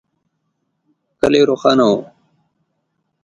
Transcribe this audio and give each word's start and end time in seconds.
کلی 1.19 1.41
روښانه 1.49 1.79
و. 1.91 1.97